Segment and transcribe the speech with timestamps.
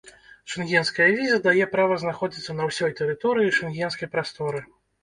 [0.53, 4.69] Шэнгенская віза дае права знаходзіцца на ўсёй тэрыторыі шэнгенскай прасторы.